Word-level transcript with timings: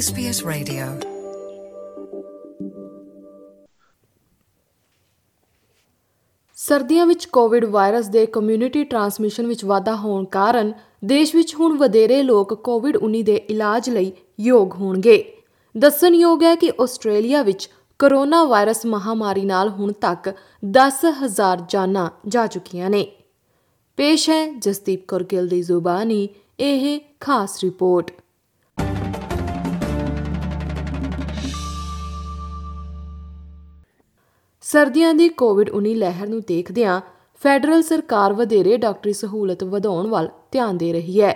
SBS 0.00 0.48
Radio. 0.50 1.08
ਸਰਦੀਆਂ 6.54 7.06
ਵਿੱਚ 7.06 7.24
Covid 7.24 7.64
virus 7.64 8.06
ਦੇ 8.06 8.26
ਕਮਿਊਨਿਟੀ 8.26 8.84
ਟਰਾਂਸਮਿਸ਼ਨ 8.84 9.46
ਵਿੱਚ 9.46 9.64
ਵਾਧਾ 9.64 9.96
ਹੋਣ 9.96 10.24
ਕਾਰਨ 10.24 10.72
ਦੇਸ਼ 11.04 11.36
ਵਿੱਚ 11.36 11.54
ਹੁਣ 11.54 11.78
ਵਧੇਰੇ 11.78 12.22
ਲੋਕ 12.22 12.54
ਕੋਵਿਡ-19 12.54 13.22
ਦੇ 13.22 13.34
ਇਲਾਜ 13.34 13.90
ਲਈ 13.90 14.12
ਯੋਗ 14.40 14.72
ਹੋਣਗੇ। 14.72 15.36
ਦੱਸਣਯੋਗ 15.76 16.42
ਹੈ 16.42 16.54
ਕਿ 16.54 16.72
ਆਸਟ੍ਰੇਲੀਆ 16.82 17.42
ਵਿੱਚ 17.42 17.70
ਕਰੋਨਾ 17.98 18.44
ਵਾਇਰਸ 18.44 18.86
ਮਹਾਮਾਰੀ 18.86 19.44
ਨਾਲ 19.44 19.68
ਹੁਣ 19.68 19.92
ਤੱਕ 19.92 20.32
10000 20.64 21.58
ਜਾਨਾਂ 21.68 22.10
ਜਾ 22.28 22.46
ਚੁੱਕੀਆਂ 22.46 22.90
ਨੇ। 22.90 23.12
ਪੇਸ਼ 23.96 24.30
ਹੈ 24.30 24.58
ਜਸਦੀਪ 24.58 25.08
ਕੌਰ 25.08 25.24
ਗਿੱਲ 25.24 25.48
ਦੀ 25.48 25.62
ਜ਼ੁਬਾਨੀ, 25.62 26.28
ਇਹ 26.60 27.00
ਖਾਸ 27.20 27.64
ਰਿਪੋਰਟ। 27.64 28.10
ਸਰਦੀਆਂ 34.72 35.14
ਦੀ 35.14 35.28
ਕੋਵਿਡ-19 35.28 35.94
ਲਹਿਰ 35.94 36.28
ਨੂੰ 36.28 36.40
ਦੇਖਦਿਆਂ 36.40 37.00
ਫੈਡਰਲ 37.42 37.82
ਸਰਕਾਰ 37.82 38.32
ਵਧੇਰੇ 38.32 38.76
ਡਾਕਟਰੀ 38.76 39.12
ਸਹੂਲਤ 39.12 39.64
ਵਧਾਉਣ 39.64 40.06
ਵੱਲ 40.06 40.28
ਧਿਆਨ 40.50 40.76
ਦੇ 40.78 40.92
ਰਹੀ 40.92 41.20
ਹੈ। 41.20 41.34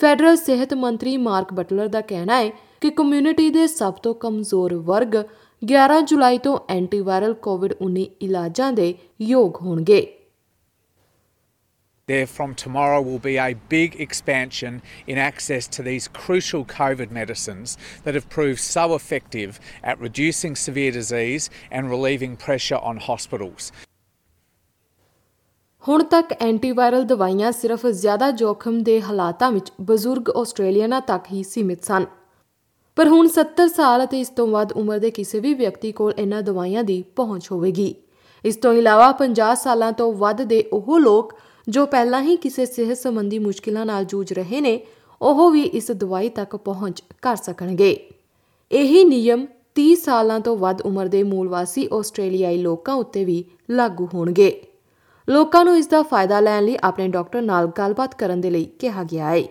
ਫੈਡਰਲ 0.00 0.36
ਸਿਹਤ 0.36 0.74
ਮੰਤਰੀ 0.74 1.16
ਮਾਰਕ 1.16 1.52
ਬਟਲਰ 1.52 1.88
ਦਾ 1.88 2.00
ਕਹਿਣਾ 2.00 2.40
ਹੈ 2.42 2.48
ਕਿ 2.80 2.90
ਕਮਿਊਨਿਟੀ 2.90 3.50
ਦੇ 3.50 3.66
ਸਭ 3.66 3.92
ਤੋਂ 3.92 4.14
ਕਮਜ਼ੋਰ 4.14 4.74
ਵਰਗ 4.74 5.16
11 5.62 6.00
ਜੁਲਾਈ 6.00 6.38
ਤੋਂ 6.38 6.58
ਐਂਟੀਵਾਇਰਲ 6.68 7.34
ਕੋਵਿਡ-19 7.34 8.04
ਇਲਾਜਾਂ 8.22 8.72
ਦੇ 8.72 8.94
ਯੋਗ 9.22 9.56
ਹੋਣਗੇ। 9.62 10.15
There 12.08 12.26
from 12.28 12.54
tomorrow 12.54 13.00
will 13.00 13.18
be 13.18 13.36
a 13.36 13.54
big 13.68 14.00
expansion 14.00 14.80
in 15.08 15.18
access 15.18 15.66
to 15.68 15.82
these 15.82 16.06
crucial 16.08 16.64
COVID 16.64 17.10
medicines 17.10 17.76
that 18.04 18.14
have 18.14 18.28
proved 18.28 18.60
so 18.60 18.94
effective 18.94 19.58
at 19.82 19.98
reducing 19.98 20.54
severe 20.56 20.92
disease 20.92 21.50
and 21.68 21.90
relieving 21.90 22.36
pressure 22.36 22.78
on 22.80 23.00
hospitals. 23.08 23.72
ਹੁਣ 25.84 26.02
ਤੱਕ 26.04 26.32
ਐਂਟੀਵਾਇਰਲ 26.42 27.04
ਦਵਾਈਆਂ 27.04 27.50
ਸਿਰਫ 27.52 27.86
ਜ਼ਿਆਦਾ 27.86 28.30
ਜੋਖਮ 28.36 28.82
ਦੇ 28.82 29.00
ਹਾਲਾਤਾਂ 29.00 29.50
ਵਿੱਚ 29.52 29.72
ਬਜ਼ੁਰਗ 29.80 30.30
ਆਸਟ੍ਰੇਲੀਅਨਾਂ 30.36 31.00
ਤੱਕ 31.08 31.30
ਹੀ 31.32 31.42
ਸੀਮਿਤ 31.44 31.84
ਸਨ 31.84 32.06
ਪਰ 32.96 33.08
ਹੁਣ 33.08 33.28
70 33.38 33.68
ਸਾਲ 33.68 34.04
ਅਤੇ 34.04 34.20
ਇਸ 34.20 34.28
ਤੋਂ 34.36 34.46
ਵੱਧ 34.48 34.72
ਉਮਰ 34.74 34.98
ਦੇ 34.98 35.10
ਕਿਸੇ 35.10 35.40
ਵੀ 35.40 35.54
ਵਿਅਕਤੀ 35.54 35.92
ਕੋਲ 35.92 36.14
ਇਹਨਾਂ 36.18 36.42
ਦਵਾਈਆਂ 36.42 36.84
ਦੀ 36.84 37.02
ਪਹੁੰਚ 37.16 37.50
ਹੋਵੇਗੀ 37.52 37.94
ਇਸ 38.44 38.56
ਤੋਂ 38.56 38.72
ਇਲਾਵਾ 38.74 39.12
50 39.20 39.54
ਸਾਲਾਂ 39.62 39.92
ਤੋਂ 39.92 40.12
ਵੱਧ 40.14 40.42
ਦੇ 40.44 40.62
ਉਹ 40.72 40.98
ਲੋਕ 41.00 41.34
ਜੋ 41.68 41.84
ਪਹਿਲਾਂ 41.86 42.22
ਹੀ 42.22 42.36
ਕਿਸੇ 42.36 42.66
ਸਿਹਤ 42.66 42.98
ਸੰਬੰਧੀ 42.98 43.38
ਮੁਸ਼ਕਿਲਾਂ 43.38 43.86
ਨਾਲ 43.86 44.04
ਜੂਝ 44.04 44.32
ਰਹੇ 44.32 44.60
ਨੇ, 44.60 44.80
ਉਹ 45.20 45.50
ਵੀ 45.50 45.62
ਇਸ 45.62 45.90
ਦਵਾਈ 45.90 46.28
ਤੱਕ 46.28 46.56
ਪਹੁੰਚ 46.56 47.02
ਕਰ 47.22 47.36
ਸਕਣਗੇ। 47.36 47.96
ਇਹੀ 48.70 49.04
ਨਿਯਮ 49.04 49.46
30 49.74 49.94
ਸਾਲਾਂ 49.94 50.38
ਤੋਂ 50.40 50.56
ਵੱਧ 50.56 50.80
ਉਮਰ 50.82 51.06
ਦੇ 51.06 51.22
ਮੂਲ 51.22 51.48
ਵਾਸੀ 51.48 51.88
ਆਸਟ੍ਰੇਲੀਆਈ 51.92 52.58
ਲੋਕਾਂ 52.58 52.94
ਉੱਤੇ 52.94 53.24
ਵੀ 53.24 53.44
ਲਾਗੂ 53.70 54.08
ਹੋਣਗੇ। 54.14 54.50
ਲੋਕਾਂ 55.28 55.64
ਨੂੰ 55.64 55.76
ਇਸ 55.78 55.86
ਦਾ 55.86 56.02
ਫਾਇਦਾ 56.02 56.40
ਲੈਣ 56.40 56.64
ਲਈ 56.64 56.76
ਆਪਣੇ 56.84 57.08
ਡਾਕਟਰ 57.08 57.42
ਨਾਲ 57.42 57.66
ਗੱਲਬਾਤ 57.78 58.14
ਕਰਨ 58.14 58.40
ਦੇ 58.40 58.50
ਲਈ 58.50 58.64
ਕਿਹਾ 58.80 59.04
ਗਿਆ 59.04 59.30
ਹੈ 59.30 59.42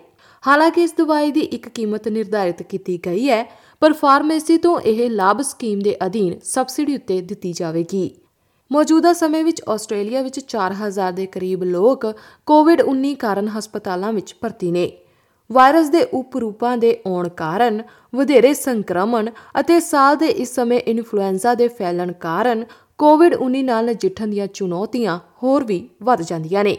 ਹਾਲਾਂਕਿ 0.44 0.82
ਇਸ 0.82 0.94
ਦਵਾਈ 0.98 1.30
ਦੀ 1.32 1.40
ਇੱਕ 1.40 1.68
ਕੀਮਤ 1.68 2.08
ਨਿਰਧਾਰਿਤ 2.08 2.62
ਕੀਤੀ 2.62 2.98
ਗਈ 3.06 3.28
ਹੈ, 3.28 3.44
ਪਰ 3.82 3.92
ਫਾਰਮੇਸੀ 3.92 4.56
ਤੋਂ 4.58 4.78
ਇਹ 4.80 5.08
ਲਾਭ 5.10 5.40
ਸਕੀਮ 5.42 5.80
ਦੇ 5.80 5.96
ਅਧੀਨ 6.06 6.38
ਸਬਸਿਡੀ 6.44 6.94
ਉੱਤੇ 6.94 7.20
ਦਿੱਤੀ 7.20 7.52
ਜਾਵੇਗੀ। 7.52 8.10
ਮੌਜੂਦਾ 8.72 9.12
ਸਮੇਂ 9.12 9.44
ਵਿੱਚ 9.44 9.62
ਆਸਟ੍ਰੇਲੀਆ 9.68 10.22
ਵਿੱਚ 10.22 10.40
4000 10.40 11.12
ਦੇ 11.12 11.26
ਕਰੀਬ 11.26 11.64
ਲੋਕ 11.64 12.06
ਕੋਵਿਡ-19 12.46 13.14
ਕਾਰਨ 13.14 13.48
ਹਸਪਤਾਲਾਂ 13.48 14.12
ਵਿੱਚ 14.12 14.34
ਭਰਤੀ 14.40 14.70
ਨੇ। 14.70 14.92
ਵਾਇਰਸ 15.52 15.88
ਦੇ 15.88 16.02
ਉਪ 16.02 16.36
ਰੂਪਾਂ 16.36 16.78
ਦੇ 16.78 16.98
ਆਉਣ 17.06 17.28
ਕਾਰਨ 17.28 17.82
ਵਧੇਰੇ 18.14 18.54
ਸੰਕਰਮਣ 18.54 19.30
ਅਤੇ 19.60 19.80
ਸਾਲ 19.80 20.16
ਦੇ 20.16 20.26
ਇਸ 20.26 20.54
ਸਮੇਂ 20.54 20.80
ਇਨਫਲੂਐਂਜ਼ਾ 20.80 21.54
ਦੇ 21.54 21.68
ਫੈਲਣ 21.68 22.12
ਕਾਰਨ 22.12 22.64
ਕੋਵਿਡ-19 22.98 23.62
ਨਾਲ 23.62 23.86
ਨਜਿੱਠਣ 23.86 24.26
ਦੀਆਂ 24.26 24.46
ਚੁਣੌਤੀਆਂ 24.46 25.18
ਹੋਰ 25.42 25.64
ਵੀ 25.64 25.90
ਵੱਧ 26.02 26.22
ਜਾਂਦੀਆਂ 26.22 26.64
ਨੇ। 26.64 26.76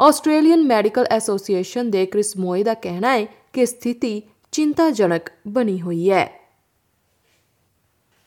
ਆਸਟ੍ਰੇਲੀਅਨ 0.00 0.62
ਮੈਡੀਕਲ 0.62 1.06
ਐਸੋਸੀਏਸ਼ਨ 1.10 1.90
ਦੇ 1.90 2.06
ਕ੍ਰਿਸ 2.06 2.36
ਮੋਏ 2.36 2.62
ਦਾ 2.62 2.74
ਕਹਿਣਾ 2.74 3.16
ਹੈ 3.16 3.24
ਕਿ 3.52 3.66
ਸਥਿਤੀ 3.66 4.22
ਚਿੰਤਾਜਨਕ 4.52 5.30
ਬਣੀ 5.48 5.80
ਹੋਈ 5.80 6.10
ਹੈ। 6.10 6.43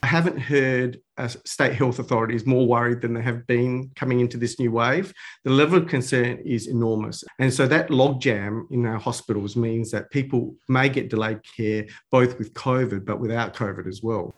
I 0.03 0.07
haven't 0.07 0.39
heard 0.39 0.99
uh, 1.17 1.27
state 1.27 1.73
health 1.73 1.99
authorities 1.99 2.45
more 2.45 2.65
worried 2.67 3.01
than 3.01 3.13
they 3.13 3.21
have 3.23 3.47
been 3.47 3.89
coming 3.95 4.19
into 4.19 4.37
this 4.37 4.59
new 4.59 4.71
wave. 4.71 5.13
The 5.43 5.51
level 5.51 5.79
of 5.79 5.87
concern 5.87 6.37
is 6.45 6.67
enormous. 6.67 7.23
And 7.39 7.53
so 7.53 7.67
that 7.67 7.89
logjam 7.89 8.71
in 8.71 8.85
our 8.85 8.99
hospitals 8.99 9.55
means 9.55 9.91
that 9.91 10.11
people 10.11 10.55
may 10.69 10.87
get 10.89 11.09
delayed 11.09 11.41
care 11.57 11.87
both 12.11 12.37
with 12.37 12.53
COVID 12.53 13.05
but 13.05 13.19
without 13.19 13.55
COVID 13.55 13.87
as 13.87 14.01
well. 14.03 14.33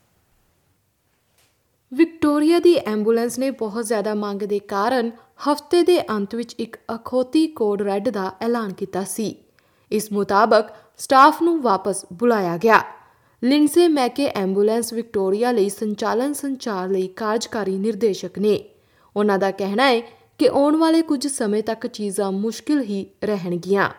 Victoria 1.93 2.59
the 2.59 2.75
ambulance 2.77 3.37
ਨੇ 3.39 3.49
ਬਹੁਤ 3.51 3.85
ਜ਼ਿਆਦਾ 3.85 4.13
ਮੰਗ 4.15 4.41
ਦੇ 4.41 4.59
ਕਾਰਨ 4.59 5.11
ਹਫ਼ਤੇ 5.51 5.81
ਦੇ 5.83 5.99
ਅੰਤ 6.09 6.35
ਵਿੱਚ 6.35 6.53
ਇੱਕ 6.59 6.77
ਅਖੌਤੀ 6.95 7.47
ਕੋਡ 7.47 7.81
ਰੈੱਡ 7.81 8.09
ਦਾ 8.09 8.31
ਐਲਾਨ 8.41 8.73
ਕੀਤਾ 8.73 9.03
ਸੀ 9.03 9.35
ਇਸ 9.91 10.11
ਮੁਤਾਬਕ 10.11 10.69
ਸਟਾਫ 10.97 11.41
ਨੂੰ 11.41 11.61
ਵਾਪਸ 11.61 12.05
ਬੁਲਾਇਆ 12.13 12.57
ਗਿਆ 12.57 12.81
ਲਿੰਡਸੇ 13.43 13.87
ਮੈਕੇ 13.87 14.27
ਐਂਬੂਲੈਂਸ 14.35 14.91
ਵਿਕਟੋਰੀਆ 14.93 15.51
ਲਈ 15.51 15.69
ਸੰਚਾਲਨ 15.69 16.33
ਸੰਚਾਰ 16.33 16.89
ਲਈ 16.89 17.07
ਕਾਰਜਕਾਰੀ 17.17 17.77
ਨਿਰਦੇਸ਼ਕ 17.79 18.39
ਨੇ 18.39 18.59
ਉਹਨਾਂ 19.15 19.37
ਦਾ 19.39 19.51
ਕਹਿਣਾ 19.51 19.85
ਹੈ 19.89 20.01
ਕਿ 20.39 20.47
ਆਉਣ 20.47 20.75
ਵਾਲੇ 20.77 21.01
ਕੁਝ 21.01 21.25
ਸਮੇਂ 21.27 21.61
ਤੱਕ 21.63 21.87
ਚੀਜ਼ਾਂ 21.87 22.31
ਮੁਸ਼ਕਿਲ 22.31 22.81
ਹੀ 22.83 23.05
ਰਹਿਣਗੀਆਂ 23.23 23.89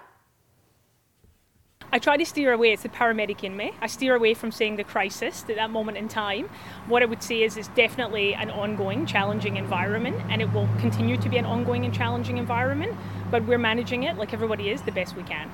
I 1.92 1.98
try 1.98 2.12
to 2.18 2.24
steer 2.24 2.50
away. 2.52 2.68
It's 2.72 2.84
the 2.84 2.90
paramedic 2.96 3.40
in 3.46 3.56
me. 3.56 3.64
I 3.84 3.88
steer 3.88 4.16
away 4.16 4.30
from 4.34 4.52
seeing 4.52 4.76
the 4.76 4.84
crisis 4.84 5.40
at 5.44 5.56
that 5.56 5.72
moment 5.76 5.98
in 6.02 6.10
time. 6.10 6.44
What 6.92 7.06
I 7.06 7.08
would 7.12 7.24
say 7.28 7.38
is 7.46 7.56
it's 7.56 7.72
definitely 7.78 8.26
an 8.44 8.52
ongoing, 8.64 9.02
challenging 9.06 9.58
environment, 9.62 10.20
and 10.28 10.46
it 10.46 10.52
will 10.58 10.68
continue 10.82 11.16
to 11.24 11.32
be 11.32 11.40
an 11.40 11.50
ongoing 11.54 11.88
and 11.88 11.98
challenging 11.98 12.38
environment. 12.38 13.10
But 13.32 13.50
we're 13.50 13.64
managing 13.64 14.06
it 14.12 14.22
like 14.22 14.38
everybody 14.40 14.70
is 14.76 14.86
the 14.90 14.96
best 15.00 15.16
we 15.16 15.26
can. 15.32 15.50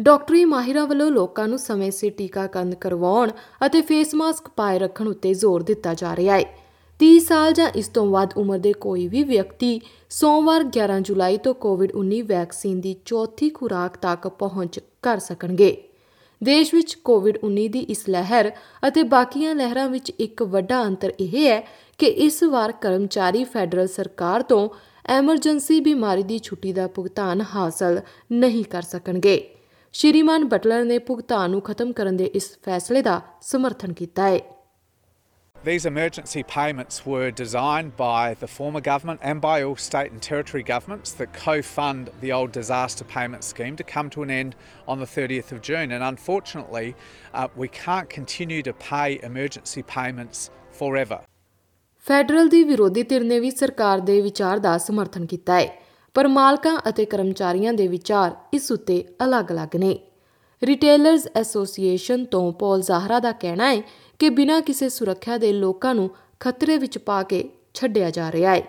ਡਾਕਟਰੀ 0.00 0.44
ਮਾਹਿਰਾਂ 0.44 0.86
ਵੱਲੋਂ 0.86 1.10
ਲੋਕਾਂ 1.10 1.48
ਨੂੰ 1.48 1.58
ਸਮੇਂ 1.58 1.90
ਸਿਰ 1.90 2.12
ਟੀਕਾਕਰਨ 2.18 2.74
ਕਰਵਾਉਣ 2.74 3.30
ਅਤੇ 3.66 3.80
ਫੇਸ 3.80 4.14
ਮਾਸਕ 4.14 4.48
ਪਾਏ 4.48 4.78
ਰੱਖਣ 4.78 5.08
ਉੱਤੇ 5.08 5.34
ਜ਼ੋਰ 5.34 5.62
ਦਿੱਤਾ 5.62 5.94
ਜਾ 5.94 6.16
ਰਿਹਾ 6.16 6.36
ਹੈ। 6.36 6.44
30 7.00 7.18
ਸਾਲ 7.18 7.52
ਜਾਂ 7.52 7.68
ਇਸ 7.68 7.88
ਤੋਂ 7.88 8.06
ਵੱਧ 8.06 8.30
ਉਮਰ 8.36 8.58
ਦੇ 8.58 8.72
ਕੋਈ 8.72 9.08
ਵੀ 9.08 9.22
ਵਿਅਕਤੀ 9.22 9.80
ਸੋਮਵਾਰ 10.10 10.64
11 10.64 11.00
ਜੁਲਾਈ 11.00 11.36
ਤੋਂ 11.36 11.54
ਕੋਵਿਡ-19 11.54 12.22
ਵੈਕਸੀਨ 12.22 12.80
ਦੀ 12.80 12.96
ਚੌਥੀ 13.04 13.50
ਖੁਰਾਕ 13.50 13.96
ਤੱਕ 13.96 14.28
ਪਹੁੰਚ 14.28 14.80
ਕਰ 15.02 15.18
ਸਕਣਗੇ। 15.18 15.76
ਦੇਸ਼ 16.42 16.74
ਵਿੱਚ 16.74 16.94
ਕੋਵਿਡ-19 16.94 17.68
ਦੀ 17.68 17.78
ਇਸ 17.78 18.08
ਲਹਿਰ 18.08 18.52
ਅਤੇ 18.88 19.02
ਬਾਕੀਆਂ 19.02 19.54
ਲਹਿਰਾਂ 19.54 19.88
ਵਿੱਚ 19.88 20.10
ਇੱਕ 20.10 20.42
ਵੱਡਾ 20.42 20.82
ਅੰਤਰ 20.84 21.12
ਇਹ 21.20 21.50
ਹੈ 21.50 21.60
ਕਿ 21.98 22.06
ਇਸ 22.06 22.42
ਵਾਰ 22.42 22.72
ਕਰਮਚਾਰੀ 22.72 23.44
ਫੈਡਰਲ 23.44 23.88
ਸਰਕਾਰ 23.88 24.42
ਤੋਂ 24.42 24.68
ਐਮਰਜੈਂਸੀ 25.06 25.80
ਬਿਮਾਰੀ 25.80 26.22
ਦੀ 26.22 26.38
ਛੁੱਟੀ 26.38 26.72
ਦਾ 26.72 26.86
ਭੁਗਤਾਨ 26.86 27.44
ਹਾਸਲ 27.54 28.00
ਨਹੀਂ 28.32 28.64
ਕਰ 28.64 28.82
ਸਕਣਗੇ। 28.82 29.55
ਸ਼੍ਰੀਮਾਨ 29.98 30.44
ਬਟਲਰ 30.48 30.84
ਨੇ 30.84 30.98
ਭੁਗਤਾਨ 30.98 31.50
ਨੂੰ 31.50 31.60
ਖਤਮ 31.66 31.92
ਕਰਨ 31.98 32.16
ਦੇ 32.16 32.24
ਇਸ 32.34 32.48
ਫੈਸਲੇ 32.64 33.02
ਦਾ 33.02 33.20
ਸਮਰਥਨ 33.42 33.92
ਕੀਤਾ 34.00 34.28
ਹੈ 34.28 34.40
These 35.56 35.86
emergency 35.88 36.42
payments 36.48 36.98
were 37.10 37.28
designed 37.38 37.94
by 38.00 38.24
the 38.40 38.48
former 38.56 38.82
government 38.88 39.24
and 39.30 39.44
by 39.44 39.54
all 39.62 39.78
state 39.84 40.12
and 40.14 40.24
territory 40.26 40.62
governments 40.72 41.14
that 41.20 41.32
co 41.36 41.54
fund 41.68 42.10
the 42.24 42.32
old 42.38 42.52
disaster 42.56 43.06
payment 43.14 43.48
scheme 43.48 43.78
to 43.80 43.86
come 43.94 44.12
to 44.16 44.26
an 44.26 44.34
end 44.36 44.52
on 44.86 45.02
the 45.04 45.08
30th 45.14 45.54
of 45.56 45.62
June. 45.70 45.96
And 45.96 46.06
unfortunately, 46.10 46.84
uh, 47.34 47.48
we 47.64 47.70
can't 47.78 48.12
continue 48.18 48.60
to 48.68 48.76
pay 48.84 49.08
emergency 49.30 49.86
payments 49.94 50.44
forever. 50.82 51.20
Federal 52.04 52.48
ਦੀ 52.48 52.62
ਵਿਰੋਧੀ 52.64 53.02
ਧਿਰ 53.02 53.24
ਨੇ 53.24 53.40
ਵੀ 53.40 53.50
ਸਰਕਾਰ 53.50 54.00
ਦੇ 54.10 54.20
ਵਿਚਾਰ 54.22 54.58
ਦਾ 54.58 54.78
ਸਮਰਥਨ 54.78 55.26
ਕੀਤਾ 55.26 55.60
ਹੈ 55.60 55.85
ਪਰ 56.16 56.26
ਮਾਲਕਾਂ 56.28 56.78
ਅਤੇ 56.88 57.04
ਕਰਮਚਾਰੀਆਂ 57.04 57.72
ਦੇ 57.72 57.86
ਵਿਚਾਰ 57.88 58.34
ਇਸ 58.54 58.70
ਉੱਤੇ 58.72 59.04
ਅਲੱਗ-ਅਲੱਗ 59.24 59.76
ਨੇ 59.76 59.98
ਰਿਟੇਲਰਸ 60.62 61.26
ਐਸੋਸੀਏਸ਼ਨ 61.36 62.24
ਤੋਂ 62.24 62.52
ਪੌਲ 62.52 62.82
ਜ਼ਾਹਰਾ 62.82 63.18
ਦਾ 63.20 63.32
ਕਹਿਣਾ 63.32 63.68
ਹੈ 63.74 63.82
ਕਿ 64.18 64.30
ਬਿਨਾਂ 64.38 64.60
ਕਿਸੇ 64.62 64.88
ਸੁਰੱਖਿਆ 64.88 65.36
ਦੇ 65.38 65.52
ਲੋਕਾਂ 65.52 65.94
ਨੂੰ 65.94 66.08
ਖਤਰੇ 66.40 66.78
ਵਿੱਚ 66.78 66.98
ਪਾ 66.98 67.22
ਕੇ 67.22 67.44
ਛੱਡਿਆ 67.74 68.10
ਜਾ 68.10 68.30
ਰਿਹਾ 68.32 68.54
ਹੈ 68.54 68.62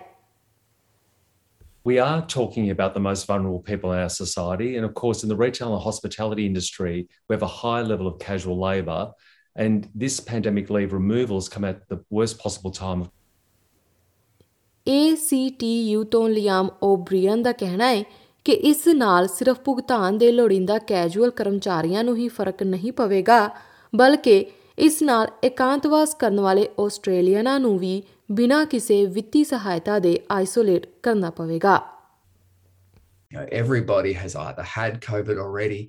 We 1.88 1.96
are 2.04 2.20
talking 2.32 2.70
about 2.70 2.94
the 2.94 3.02
most 3.02 3.26
vulnerable 3.28 3.60
people 3.66 3.92
in 3.92 4.00
our 4.04 4.14
society. 4.14 4.66
And 4.78 4.86
of 4.86 4.92
course, 4.94 5.22
in 5.24 5.30
the 5.32 5.36
retail 5.42 5.70
and 5.74 5.82
hospitality 5.84 6.44
industry, 6.46 6.96
we 7.28 7.36
have 7.36 7.46
a 7.46 7.54
high 7.60 7.84
level 7.92 8.10
of 8.10 8.18
casual 8.24 8.58
labour. 8.64 9.02
And 9.56 9.88
this 10.02 10.18
pandemic 10.32 10.68
leave 10.76 10.92
removals 10.92 11.48
come 11.54 11.66
at 11.70 11.80
the 11.92 11.98
worst 12.10 12.36
possible 12.44 12.74
time. 12.80 13.06
ACTU 14.88 16.02
ਤੋਂ 16.04 16.28
ਲਿਆਮ 16.28 16.68
ਓਬਰੀਅਨ 16.82 17.42
ਦਾ 17.42 17.52
ਕਹਿਣਾ 17.52 17.88
ਹੈ 17.88 18.02
ਕਿ 18.44 18.52
ਇਸ 18.52 18.86
ਨਾਲ 18.88 19.28
ਸਿਰਫ 19.28 19.60
ਭੁਗਤਾਨ 19.60 20.18
ਦੇ 20.18 20.32
ਲੋੜੀਂਦਾ 20.32 20.78
ਕੈਜੂਅਲ 20.78 21.30
ਕਰਮਚਾਰੀਆਂ 21.30 22.04
ਨੂੰ 22.04 22.16
ਹੀ 22.16 22.28
ਫ਼ਰਕ 22.28 22.62
ਨਹੀਂ 22.62 22.92
ਪਵੇਗਾ 22.92 23.50
ਬਲਕਿ 23.94 24.46
ਇਸ 24.78 25.02
ਨਾਲ 25.02 25.28
ਇਕਾਂਤਵਾਸ 25.44 26.14
ਕਰਨ 26.14 26.40
ਵਾਲੇ 26.40 26.68
ਆਸਟ੍ਰੇਲੀਅਨਾਂ 26.80 27.60
ਨੂੰ 27.60 27.78
ਵੀ 27.78 28.02
ਬਿਨਾਂ 28.32 28.66
ਕਿਸੇ 28.66 29.06
ਵਿੱਤੀ 29.06 29.44
ਸਹਾਇਤਾ 29.44 29.98
ਦੇ 29.98 30.20
ਆਈਸੋਲੇਟ 30.32 30.86
ਕਰਨਾ 31.02 31.30
ਪਵੇਗਾ। 31.30 31.82
You 33.30 33.38
know, 33.38 33.48
everybody 33.64 34.12
has 34.12 34.34
either 34.36 34.64
had 34.78 34.94
COVID 35.00 35.36
already 35.38 35.80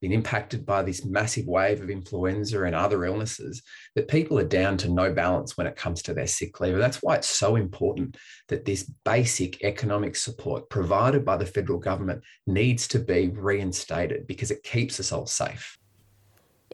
been 0.00 0.12
impacted 0.12 0.64
by 0.64 0.82
this 0.82 1.04
massive 1.04 1.46
wave 1.46 1.82
of 1.82 1.90
influenza 1.90 2.62
and 2.62 2.74
other 2.74 3.04
illnesses, 3.04 3.62
that 3.94 4.08
people 4.08 4.38
are 4.38 4.44
down 4.44 4.76
to 4.78 4.88
no 4.88 5.12
balance 5.12 5.56
when 5.56 5.66
it 5.66 5.76
comes 5.76 6.02
to 6.02 6.14
their 6.14 6.26
sick 6.26 6.60
leave. 6.60 6.74
And 6.74 6.82
that's 6.82 7.02
why 7.02 7.16
it's 7.16 7.28
so 7.28 7.56
important 7.56 8.16
that 8.48 8.64
this 8.64 8.90
basic 9.04 9.64
economic 9.64 10.16
support 10.16 10.68
provided 10.70 11.24
by 11.24 11.36
the 11.36 11.46
federal 11.46 11.78
government 11.78 12.22
needs 12.46 12.86
to 12.88 12.98
be 12.98 13.28
reinstated 13.28 14.26
because 14.26 14.50
it 14.50 14.62
keeps 14.62 15.00
us 15.00 15.12
all 15.12 15.26
safe. 15.26 15.78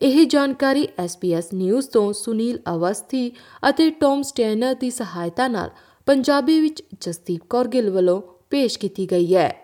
ਇਹ 0.03 0.27
ਜਾਣਕਾਰੀ 0.27 0.89
SBS 1.05 1.43
news 1.55 1.89
ਤੋਂ 1.91 2.13
ਸੁਨੀਲ 2.13 2.59
ਅਵਸਥੀ 2.75 3.33
ਅਤੇ 3.69 3.91
Tom 3.91 4.23
ਸਟੈਨਰ 4.23 4.75
ਦੀ 4.75 4.91
ਸਹਾਇਤਾ 4.91 5.49
ਨਾਲ 5.49 5.71
ਪੰਜਾਬੀ 6.07 6.61
ਵਿੱਚ 6.61 6.83
ਜਸਦੀਪ 7.01 7.41
ਕੌਰ 7.51 7.69
ਗਿੱਲ 7.69 7.91
ਵੱਲੋਂ 7.91 8.23
ਪੇਸ਼ 8.51 8.79
ਕੀਤੀ 8.79 9.11
ਗਈ 9.11 9.35
ਹੈ 9.35 9.64